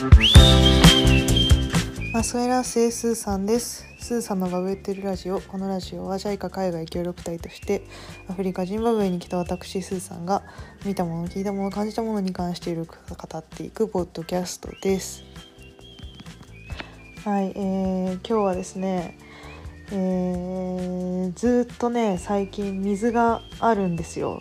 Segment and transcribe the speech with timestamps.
[0.00, 0.08] マ
[2.22, 3.84] スウェラスースーさんです。
[3.98, 5.42] スーさんのバブってるラジオ。
[5.42, 7.82] このラジオはジャイカ海外協力隊として
[8.26, 10.42] アフリカジンバブエに来た私スーさんが
[10.86, 12.94] 見たもの聞いたもの感じたものに関している語
[13.38, 15.22] っていくポッドキャストです。
[17.22, 19.18] はい、えー、今日はですね
[19.92, 24.40] えー、ずっとね最近水があるんですよ。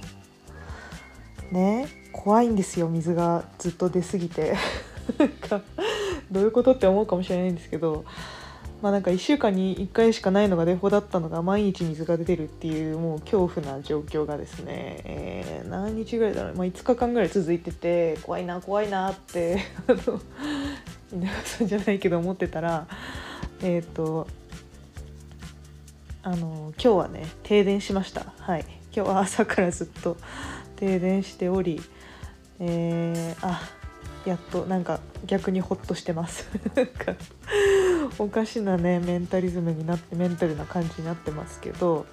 [1.52, 4.56] ね怖いんですよ水がずっと出過ぎて。
[5.18, 5.62] なんか
[6.32, 8.06] どういうことって思うかもしれないんですけど
[8.82, 20.22] まあなんか1週間に1回しかないのがデフォだったのが毎日水が出てるっていうもう恐怖な状況がですね、えー、何日ぐらいだろう、まあ、5日間ぐらい続いてて怖いな怖いなってあの
[21.12, 22.88] 稲川さんじゃないけど思ってたら
[23.62, 24.28] えっ、ー、と
[26.22, 28.34] あの今日はね停電しました。
[28.40, 28.66] はい。
[28.96, 30.18] 今日は朝からずっと
[30.76, 31.82] 停電しており
[32.60, 33.62] えー、あ
[34.26, 36.48] やっとなんか逆にホッとしてます。
[38.18, 42.06] おかしなねメンタリズムになってメンタルな感じになってますけど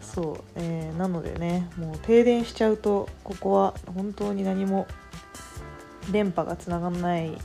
[0.00, 4.86] そう、えー、なのでねもう停電しちゃうとここは本当に何も
[6.10, 7.36] 電波がつながんない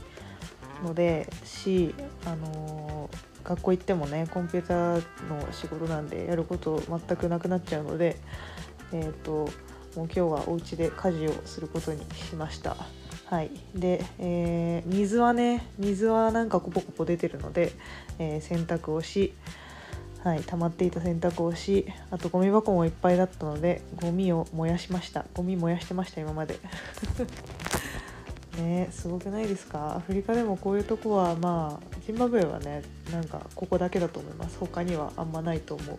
[0.84, 8.16] のでしあのー学校行ってもねコンピューターの仕事なんでやること全くなくなっちゃうので
[8.92, 9.48] えっ、ー、と
[9.96, 12.76] もう今日はお家で家事をすることにしました。
[13.30, 13.50] はい。
[13.74, 17.72] で、えー、水はね水はなんかコポコポ出てるので、
[18.18, 19.34] えー、洗濯をし
[20.24, 25.26] はい溜まっていた洗濯をしあとゴミ箱もいっぱいだったのでゴミを燃やしました。
[25.34, 26.58] ゴミ燃やしてました今まで。
[28.56, 29.96] ねすごくないですか？
[29.96, 32.82] アフリカでもこういうとこはまあジンバブエはね
[33.12, 34.58] なんかここだけだと思います。
[34.58, 35.98] 他にはあんまないと思う。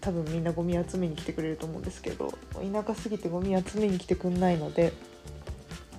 [0.00, 4.92] 多分みんなゴミ集めに来てくれると思うんですけど田舎すぎてゴミ集めに来てくんないので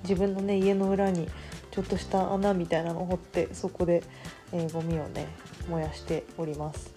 [0.04, 1.28] 自分のね家の裏に
[1.72, 4.04] ちょっとした穴みたいなのを掘ってそこで、
[4.52, 5.28] えー、ゴミをね
[5.70, 6.94] 燃やしております。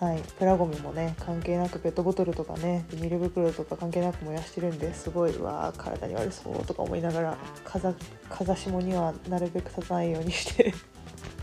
[0.00, 7.94] はい、プラゴミもね関係なくペットボトルとかねビニール袋とか関係なく燃やしてるんですごいわ体に悪そうとか思いながら風
[8.30, 10.72] 風下にはなるべく立たないようにして。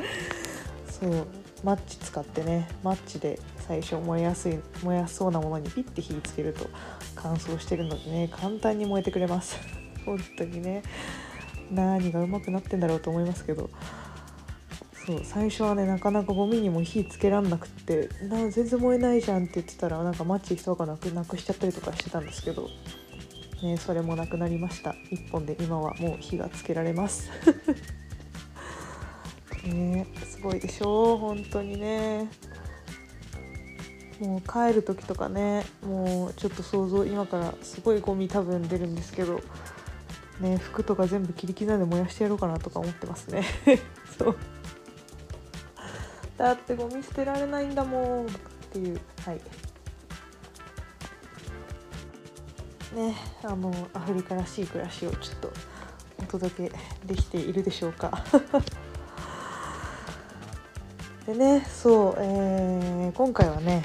[0.89, 1.27] そう。
[1.63, 6.69] マッチ使ってねマッチで最初燃えやすい燃やそうなものにピッて火つけると
[7.15, 9.76] 乾燥してるのでね簡単に燃えてくれます。
[10.07, 10.81] 本当にね
[11.69, 13.69] 何がうまくなってんだろうと思いますけど
[15.05, 22.69] そう最初はねなかなかゴミにも火つけらんなくってな全然燃えないじゃんって言ってたらなんかマッチ人がなくなくしちゃったりとかしてたんですけど、
[23.61, 24.91] ね、それもなくなりました。
[25.11, 27.29] 1本で今はもう火がつけられます。
[29.65, 31.15] ねすごいでしょ？
[31.15, 32.29] う本当にね。
[34.19, 39.41] もう帰る時とかねもうちょっと想像今からすごいゴミ多分出るんですけど
[40.39, 43.43] ね服とか全部切り刻んで燃やしてやろうかなとか思ってますね。
[44.17, 44.35] そう。
[46.37, 48.29] だってゴミ捨てられないんだもんっ
[48.71, 48.99] ていう。
[49.25, 49.41] はい。
[52.95, 55.51] ねあのアフリカらしい暮らしをちょっと
[56.19, 56.75] お届け
[57.05, 58.23] できているでしょうか。
[61.25, 63.83] でねそう、えー、今回はね、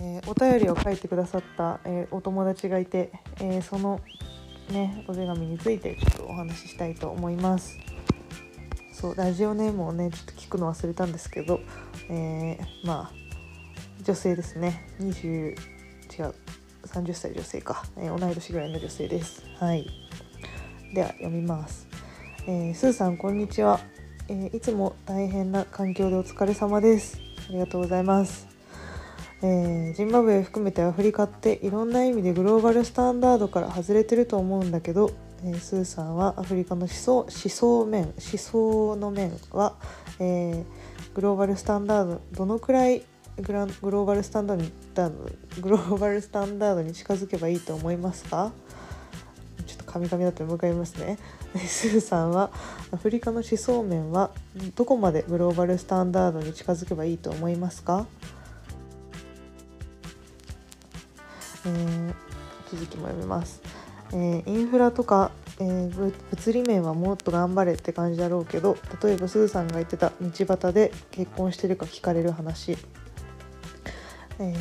[0.00, 4.00] えー、お便りを書いてくださった、えー、お友達がいて、えその
[4.72, 7.78] ねお手紙についてちょっとお話ししたいと思います。
[8.92, 11.60] そうラジオネームをねちょっと聞くの忘れたんですけど
[12.08, 13.12] えー、まあ
[14.02, 14.86] 女性ですね。
[15.00, 16.34] 20違う
[16.84, 19.44] 30歳女性か、えー、同い年ぐらいの女性です。
[19.58, 19.86] はい。
[20.94, 21.86] では読みます、
[22.46, 23.78] えー、スーさんこんにちは、
[24.28, 27.20] えいつも大変な環境でお疲れ様です。
[27.50, 28.47] ありがとうございます。
[29.40, 35.12] えー、ジンバブエ含めてアフリカっていろんな意味でグローバルスタンダードから外れてると思うんだけど、
[35.44, 39.76] えー、スーさんはアフリカの思想思想面思想の面は、
[40.18, 40.64] えー、
[41.14, 43.04] グローバルスタンダードどのくらい
[43.40, 44.72] グラグローバルスタンダードに
[45.60, 48.50] グローバルスタンダードに近づけばいいと思いますか？
[49.64, 51.18] ちょっとカミカミだと向かいますね。
[51.64, 52.50] スーさんは
[52.90, 54.32] アフリカの思想面は
[54.74, 58.06] どこまでグローバルスタンダードに近づけばいいと思いますか、
[61.68, 62.14] えー、
[62.70, 63.60] 続きも読みます。
[64.12, 65.30] えー、インフラとか、
[65.60, 72.78] えー、物理面はもっと頑張れって感じだろうけど例えばすずさんが言ってた道端で結婚してるか聞かれる話、
[74.38, 74.56] えー、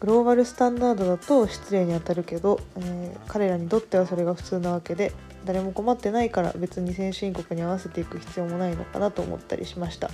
[0.00, 5.12] グローバルスタンダードだと失礼にあたるけど、え彼らにとってはそれが普通なわけで
[5.44, 10.10] 誰も困ってないから別に先進国に合わせていく必要もないのかなと思ったりしました。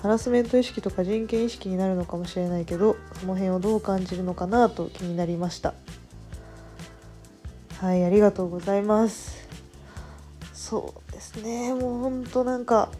[0.00, 5.74] ハラスメント意識とか人権意識になるのかもしれないけどその辺をどう感じるのかなと気になりました。
[7.80, 9.48] はいありがとうございます。
[10.52, 11.74] そうですね。
[11.74, 12.90] もうほんとなんか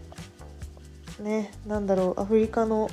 [1.20, 2.88] ねなんだろうアフリカの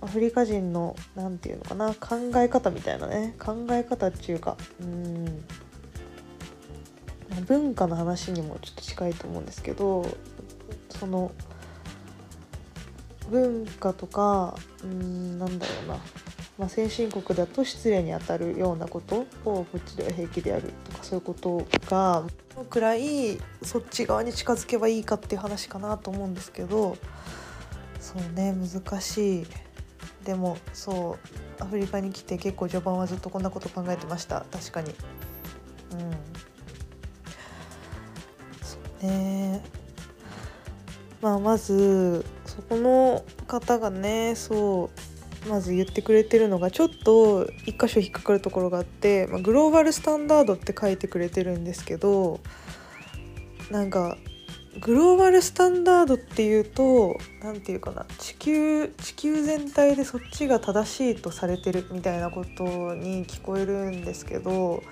[0.00, 3.34] アフリカ人の何て言うのかな考え方みたいなね。
[3.38, 5.44] 考え方っていうかうん
[7.46, 10.06] 文化の話にもちょっと近いと思うんですけど
[10.90, 11.32] その
[13.30, 15.94] 文化とかうんなんだろうな、
[16.58, 22.24] まあ、先進国だと失礼にあたるようなことをこっちでは平気でやるとかそういうことが
[22.54, 26.96] どのくらいそっち側に近づけばいいかっていう話かなと思うんですけど
[28.00, 29.46] そうね難しい。
[30.24, 31.18] でもそ
[31.58, 34.44] うアフリカに来て結構序盤はずっとこんなこと考えてました。
[34.50, 34.90] 確かに。
[34.90, 36.10] うん。
[38.62, 39.62] そうね。
[41.22, 42.24] まあまず
[42.56, 44.90] そこの方がねそ
[45.44, 52.40] うまず言ってくれてるのがちょっと一箇所引っかかるところがあって、まあ、グローバルスタンダードって書いてくれてるんですけど
[53.70, 54.16] なんか
[54.80, 64.82] グローバルスタンダードっていうと何て言うかな地球地球全体でそっちが正しいとされてるみたいなことに聞こえるんですけど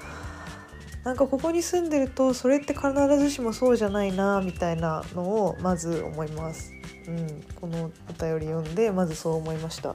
[1.04, 6.73] なんかここに住んでるとそれって必ずしもそうじゃないなみたいなのをまず思います。
[7.06, 9.94] うん、このお便り読んでまずそう思いました。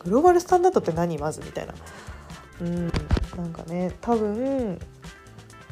[0.00, 1.18] グローバルスタンダードって何？
[1.18, 1.74] まずみたいな。
[2.60, 2.86] うん、
[3.36, 4.78] なんかね多分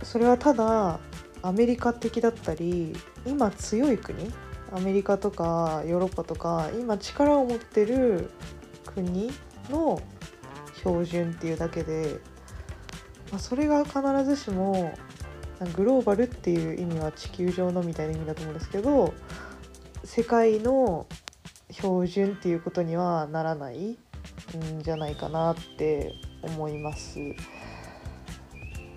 [0.03, 1.01] それはただ
[1.43, 2.97] アメリカ的だったり
[3.27, 4.33] 今強い国
[4.73, 8.31] アメリカとかヨーロッパとか今力を持ってる
[8.87, 9.31] 国
[9.71, 10.01] の
[10.77, 12.21] 標準っていうだけで、
[13.31, 14.95] まあ、それが必ずしも
[15.75, 19.13] グローバルっていう意味は地球上のみたいな意味だと思うんですけど
[20.05, 21.07] 世界の
[21.71, 23.99] 標準っていうことにはならない
[24.57, 26.13] んじゃないかなって
[26.43, 27.19] 思います。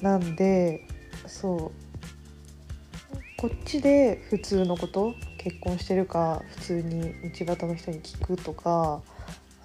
[0.02, 0.88] なんで
[1.28, 1.72] そう
[3.38, 9.02] こっちで普通のこと結婚してるか普通に道端の人に聞くとか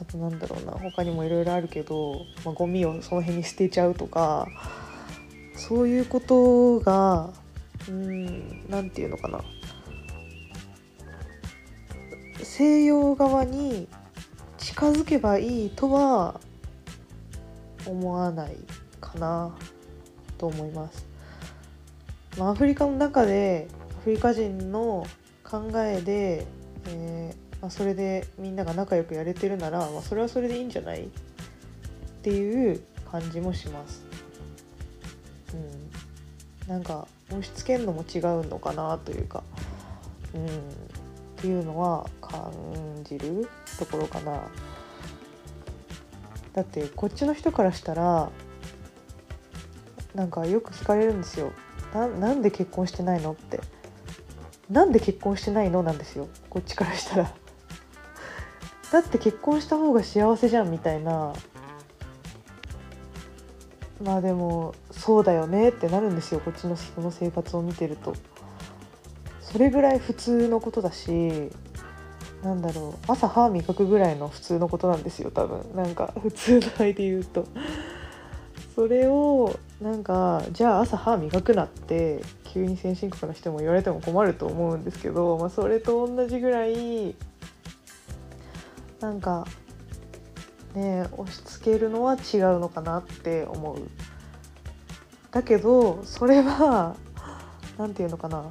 [0.00, 4.46] あとなんだろうな他にもいろいろあるけど、まあ、ゴミをその辺に捨てちゃうとか
[5.54, 7.30] そういうことが
[7.88, 9.40] うん何て言うのかな
[12.56, 13.86] 西洋側に
[14.56, 16.40] 近づけばいいとは
[17.84, 18.56] 思わない
[18.98, 19.54] かな
[20.38, 21.06] と思います。
[22.38, 23.68] まあ、アフリカの中で
[24.00, 25.06] アフリカ人の
[25.44, 26.46] 考えで、
[26.88, 31.08] えー、まあ、それでみんなが仲良くやれてるなら、まあ、それはそれでいいんじゃないっ
[32.22, 32.80] ていう
[33.12, 34.02] 感じもします。
[35.52, 39.42] うん、なんか押し付けるのも違うのかなというか、
[40.34, 40.95] うん、
[41.36, 42.50] っていうのは感
[43.04, 43.46] じる
[43.78, 44.42] ところかな。
[46.54, 48.30] だってこっちの人からしたら
[50.14, 51.52] なんかよく聞かれるんですよ。
[51.92, 53.60] ななんで結婚してないのって。
[54.70, 56.28] なんで結婚してないのなんですよ。
[56.48, 57.34] こっちからしたら。
[58.90, 61.34] だって結婚した方が幸せじゃんみたいな。
[64.02, 66.40] まあでもそうだよねってなるんですよ。
[66.40, 68.14] こっちの人の生活を見てると。
[69.50, 71.50] それぐらい普通のことだし
[72.42, 75.74] なんだろう朝歯磨くぐらいの普通のことなんですよ多分。
[75.74, 77.46] なんか普通の愛で言うと。
[78.74, 87.14] それをなんかじゃあ朝歯磨くなって急に先進国の人も言われても困ると思うんですけど、まあ、それと同じぐらい
[89.00, 89.46] なんか
[90.74, 93.78] ね押し付けるのは違うのかなって思う。
[95.30, 96.96] だけどそれは
[97.78, 98.44] 何て言うのかな。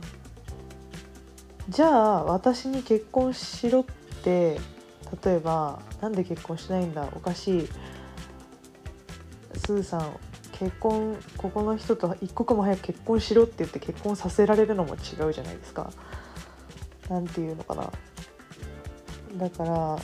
[1.69, 3.85] じゃあ私に結婚しろっ
[4.23, 4.59] て
[5.23, 7.69] 例えば「なんで結婚しないんだおかしい」
[9.65, 10.19] スーさん
[10.51, 15.91] 結婚ここの人と一刻も早く結婚しろって言って結婚させられるのも違うじゃないですか。
[17.09, 17.91] なんていうのかな。
[19.37, 19.97] だから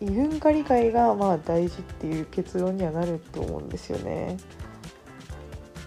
[0.00, 4.36] 異文化理解がまあ大事っていう結論にはなると思うんですよね。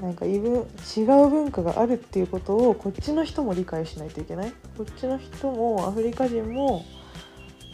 [0.01, 0.65] なんか異文
[0.97, 4.53] 違う文化があるっていうことをこっちの人も理解しないといけない？
[4.77, 6.85] こっちの人もアフリカ人も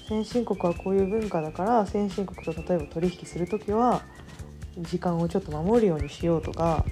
[0.08, 4.01] 先進国はこういう文化だから先進国と例えば取引する時は
[4.79, 6.84] 時間をちょっと守るようにしようとか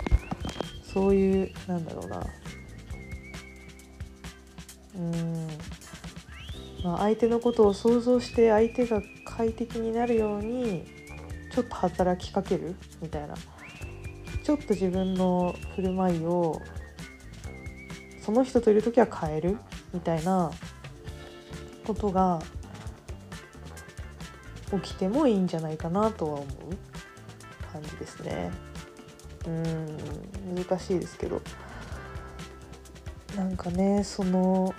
[0.84, 2.24] そういうなんだろうな。
[4.96, 5.48] うん。
[6.84, 10.86] まあ相手のことを想像して相手が快適になるように
[11.52, 13.34] ちょっと働きかけるみたいな。
[14.44, 16.62] ちょっと自分の振る舞いを
[18.22, 19.58] その人といる時は変える
[19.94, 20.52] みたいな
[21.86, 22.42] ことが
[24.84, 26.48] 起きてもいいんじゃないかなとは思う。
[27.74, 28.52] 感じですね
[29.48, 31.42] うん難しいですけど
[33.36, 34.74] なんかねその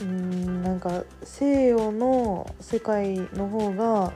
[0.00, 4.12] うんなんか西洋の世界の方が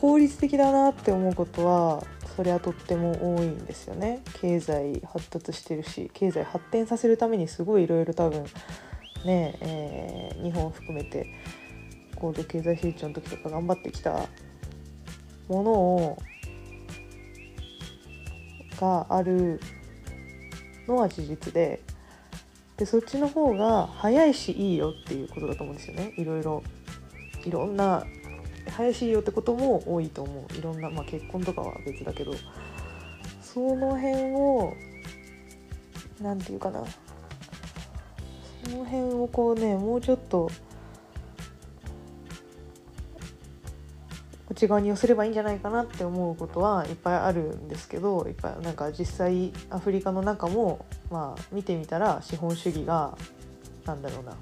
[0.00, 2.04] 効率的だなって思うことは
[2.36, 4.22] それはとっても多いんですよね。
[4.40, 8.44] 経済発達してるし経済発展させるためにすごいいろいろ多分
[9.24, 11.26] ね、えー、日本を含めて
[12.14, 14.12] 高度経済成長の時とか頑張ってきた
[15.48, 16.18] ものを
[18.80, 19.58] がある
[20.86, 21.80] のは事実で
[22.76, 26.14] でそっちの方が早いしいいよっていうことだと思うんですよね。
[26.16, 26.62] いろいろ
[27.44, 28.04] いろんな
[28.70, 30.56] 早いしよってことも多いと思う。
[30.56, 32.32] いろんな、まあ、結婚とかは別だけど。
[33.42, 34.74] その辺を
[36.20, 36.84] 何て言うかな。
[38.64, 40.50] その辺をこうねもうちょっと
[44.50, 53.16] 内側に寄せればいいんじゃないかなって思うことはいっぱいあるんですけどいっぱいなんか実際アフリカの中もまあ見てみたら資本主義が
[53.86, 54.36] なんだろうな。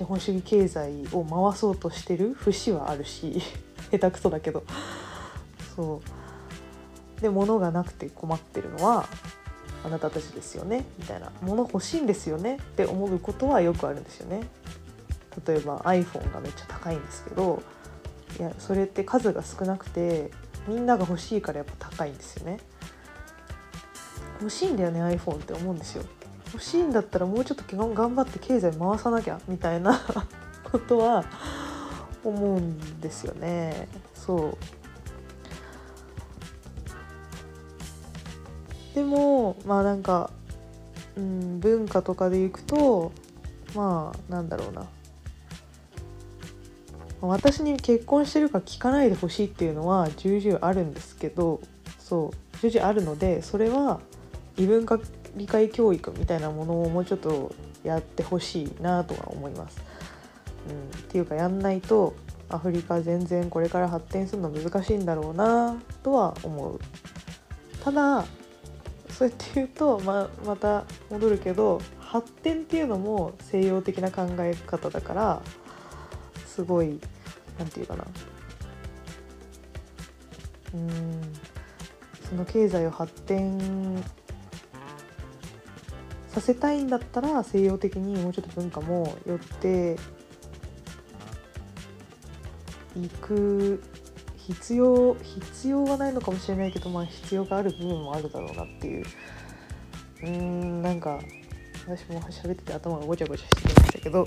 [0.00, 3.42] 資本主義経済を回そうとしてる節はあるし
[3.92, 4.64] 下手くそだけど。
[5.76, 6.00] そ
[7.18, 7.20] う。
[7.20, 9.06] で物がなくて困ってるのは
[9.84, 11.30] あなたたちですよねみたいな。
[11.42, 14.48] 物欲しいんですよねって思うことはよくあるんですよね。
[15.46, 17.62] 例えば iPhone がめっちゃ高いんですけど
[18.38, 20.30] いやそれって数が少なくて
[20.66, 22.58] みんなが欲しいからやっぱ高いんですよね。
[24.40, 26.04] 欲しいんだよね iPhone って思うんですよ。
[26.52, 30.00] 欲しいんだったらもうちょっと頑張って経済回さなきゃみたいな
[30.70, 31.24] ことは
[32.24, 33.88] 思うんですよね。
[34.14, 34.56] そう。
[38.94, 40.30] でもまあなんか、
[41.16, 43.12] うん、文化とかでいくと
[43.74, 44.86] まあなんだろうな。
[47.22, 51.60] 私に結婚してるか聞かないでほしいっていうのは重々あるんですけど
[51.98, 54.00] そう重々あるのでそれは
[54.56, 54.98] 異文化
[55.36, 57.52] 理解教育みたいなものをもうちょっと
[57.84, 59.80] やってほしいなとは思います。
[60.68, 62.14] うん、っていうかやんないと
[62.48, 66.80] アフリカ全然これから発展するの難しいんだろうなとは思う。
[67.82, 68.24] ただ
[69.08, 75.42] そうやって言うとままた戻るけど発展っていうのも西洋的な考え方だから
[76.46, 76.98] すごい
[77.58, 78.04] 何て言うかな
[80.74, 81.32] うん
[82.28, 84.02] その経済を発展
[86.32, 89.96] させたいんだったら西洋的にもうちょっと文化も寄って
[92.96, 93.82] いく
[94.36, 99.04] 必要必要はないのかもしれないけどまあ必要がある部分もあるだろうなっていう。
[100.22, 101.18] うんなんか
[101.86, 104.26] 私も喋ってて頭がごちゃごちゃしてましたけど。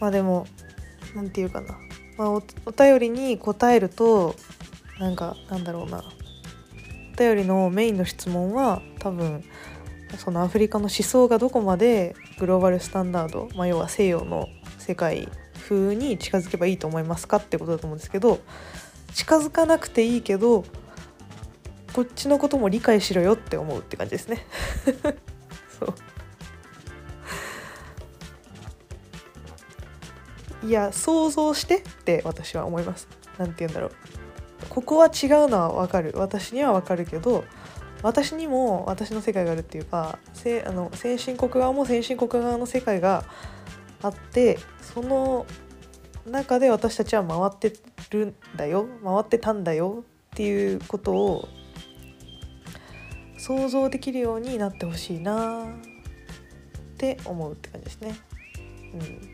[0.00, 0.46] まあでも
[1.14, 1.78] 何て言うかな、
[2.18, 4.34] まあお、お便りに答えると
[4.98, 6.02] なんかなんだろうな。
[7.14, 9.44] お便りのメインの質問は多分
[10.18, 15.28] そのアフリカの思想がどこまでグローバルスタンダード、まあ、要は西洋の世界
[15.68, 18.40] 風に近づけばいいと思いますかってことだと思うんですけど
[19.14, 20.64] 近づかなくていいけど
[21.92, 24.46] こっちのことも理解しろよって思うって感じですね。
[25.78, 25.86] そ
[30.64, 30.66] う。
[30.66, 33.08] いや想像してって私は思います。
[33.36, 33.92] 何て言うんだろう。
[34.70, 36.12] ここは違うのは分かる。
[36.16, 37.44] 私には分かるけど
[38.02, 43.24] 私にも私の世界があるっていうかせあの先進国側も先進国側の世界が
[44.02, 45.46] あってその
[46.26, 47.72] 中で私たちは回って
[48.10, 51.48] るんだよ回ってたんだよっていうことを
[53.38, 55.66] 想像できるようになってほしいなっ
[56.96, 58.14] て思うって感じですね。
[58.94, 58.96] う
[59.28, 59.32] ん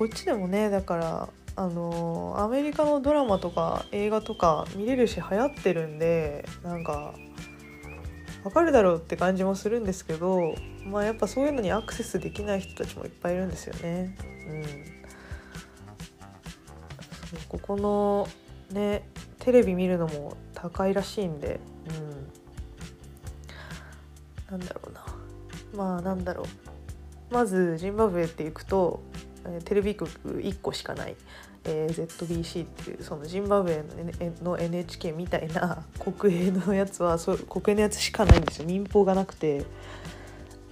[0.00, 7.14] こっちでもねだからあのアメリカのドラマとか映画とか見れるし流行ってるんでなんか
[8.44, 10.54] わかるだろうって感じもするんですけど
[10.86, 14.16] まあやっぱそういうのにアクセスできない人たちもいっぱいいるんですよね。
[14.48, 14.52] う
[17.36, 18.26] ん、ここの
[18.72, 19.06] ね
[19.38, 21.60] テレビ見るのも高いらしいんで、
[24.50, 25.04] うん、なんだろうな。
[25.74, 26.46] まあなんだろう。
[27.34, 29.02] まずジンバブエって行くと
[29.64, 31.16] テレビ局1個しかない、
[31.64, 33.84] えー、ZBC っていうそのジンバブエ
[34.42, 39.64] の NHK みたいな国営のやつはそ国営のやつしかないんですよ民放がなくて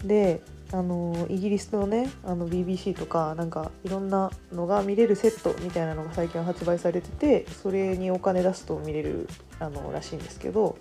[0.05, 9.29] であのイギリスのねあの BBC とかなんかいろんなのが見れるセットみたいなのが最近発売されててそれにお金出すと見れる
[9.61, 10.77] あのらしいんですけど、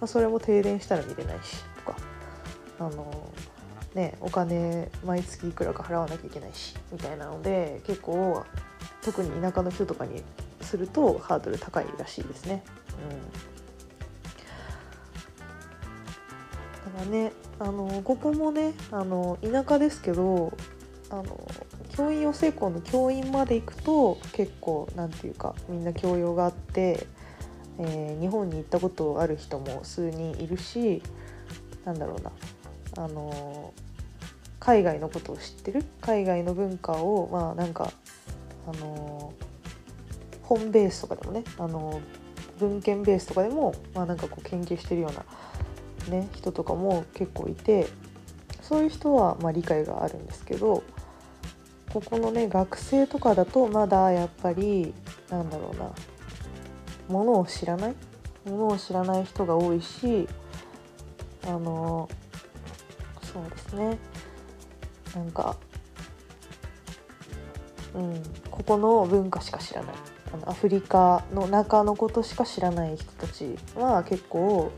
[0.00, 1.96] まあ、それも停電したら見れないしとか
[2.80, 3.30] あの
[3.94, 8.44] ねお金毎月いくらか払わなきゃいけないしみたいなので結構
[9.02, 10.22] 特に田舎の人とかに
[10.60, 12.62] するとハードル高いらしいですね。
[16.86, 20.52] うん、だからねあのここもねあの田舎ですけど
[21.10, 21.48] あの
[21.96, 27.06] 教員養成校の教員まで行くと結構なんていうかみんな教養があって、
[27.78, 31.02] えー、日本に行ったことある人も数人いるし
[31.84, 32.30] なんだろうな
[32.96, 33.72] あの
[34.58, 37.92] 海外のことを知ってる海外の文化をまあなんか
[38.66, 39.32] あの
[40.42, 42.00] 本ベースとかでもねあの
[42.58, 47.88] 文献ベースとかでもまあなんかこう研究してるような、ね、人とかも結構いて
[48.60, 50.82] そういう人はまあ理解があるんですけど
[51.92, 54.94] ここのね学生とかだとまだやっぱり
[55.30, 55.90] なんだろうな
[57.08, 57.94] ものを知らない
[58.44, 60.28] ものを知らない人が多いし
[61.44, 62.08] あの
[63.32, 63.98] そうですね。
[65.14, 65.56] なんか
[67.94, 69.94] うんここの文化しか知らない。
[70.32, 74.70] あのアフリカの中のことしか知らない人たちは結構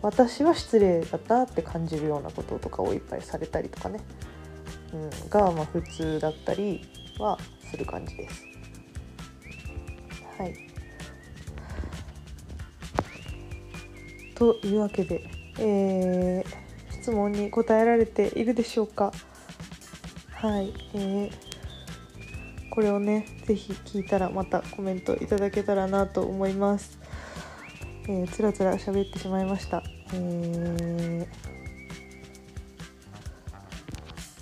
[0.00, 4.00] 私は失礼だったって感じるようなこととかをいっぱいされたりとかね、
[4.94, 6.82] うん、がまあ普通だったり
[7.18, 7.38] は
[7.70, 8.46] する感じです。
[10.38, 10.54] はい、
[14.36, 15.28] というわけで、
[15.58, 16.67] えー、
[17.08, 19.14] 質問に答えられているでしょうか？
[20.34, 21.32] はい、えー、
[22.68, 26.98] これをね是非聞いたらまたコメントいただけたらなと思います。
[28.10, 29.82] えー、つらつら喋ってしまいました。
[30.12, 31.26] え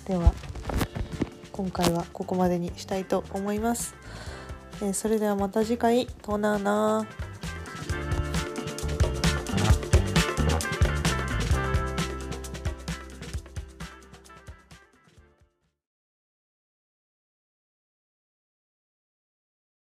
[0.03, 0.33] ー、では
[1.53, 3.95] 今回はここまでにしたいと思います。
[4.81, 7.26] えー、それではまた次回トナーナー。